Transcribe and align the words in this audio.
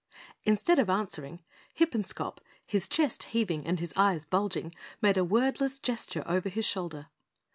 Instead 0.45 0.79
of 0.79 0.89
answering, 0.89 1.43
Hippenscop, 1.75 2.39
his 2.65 2.89
chest 2.89 3.21
heaving 3.37 3.67
and 3.67 3.79
his 3.79 3.93
eyes 3.95 4.25
bulging, 4.25 4.73
made 4.99 5.15
a 5.15 5.23
wordless 5.23 5.77
gesture 5.79 6.23
over 6.25 6.49
his 6.49 6.65
shoulder. 6.65 7.09